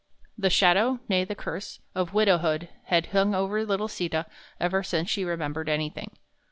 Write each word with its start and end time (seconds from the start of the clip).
The 0.35 0.49
shadow 0.49 0.99
nay, 1.09 1.23
the 1.25 1.35
curse 1.35 1.79
of 1.93 2.11
widowhood 2.11 2.69
had 2.85 3.05
hung 3.13 3.35
over 3.35 3.63
little 3.63 3.87
Sita 3.87 4.25
ever 4.59 4.81
since 4.81 5.11
she 5.11 5.23
remembered 5.23 5.69
anything. 5.69 6.17